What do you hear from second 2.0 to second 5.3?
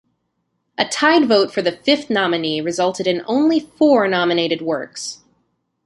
nominee resulted in only four nominated works.